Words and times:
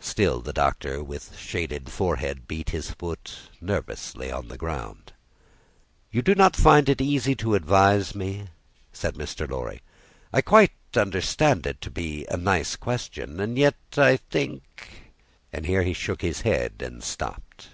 Still, 0.00 0.42
the 0.42 0.52
Doctor, 0.52 1.02
with 1.02 1.34
shaded 1.38 1.90
forehead, 1.90 2.46
beat 2.46 2.68
his 2.68 2.90
foot 2.90 3.38
nervously 3.58 4.30
on 4.30 4.48
the 4.48 4.58
ground. 4.58 5.14
"You 6.10 6.20
do 6.20 6.34
not 6.34 6.54
find 6.54 6.90
it 6.90 7.00
easy 7.00 7.34
to 7.36 7.54
advise 7.54 8.14
me?" 8.14 8.48
said 8.92 9.14
Mr. 9.14 9.48
Lorry. 9.48 9.80
"I 10.30 10.42
quite 10.42 10.72
understand 10.94 11.66
it 11.66 11.80
to 11.80 11.90
be 11.90 12.26
a 12.28 12.36
nice 12.36 12.76
question. 12.76 13.40
And 13.40 13.56
yet 13.56 13.76
I 13.96 14.18
think" 14.18 15.08
And 15.54 15.64
there 15.64 15.84
he 15.84 15.94
shook 15.94 16.20
his 16.20 16.42
head, 16.42 16.82
and 16.84 17.02
stopped. 17.02 17.70